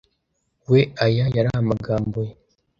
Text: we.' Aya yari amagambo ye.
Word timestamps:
we.' 0.69 0.79
Aya 1.05 1.25
yari 1.35 1.49
amagambo 1.61 2.17
ye. 2.27 2.33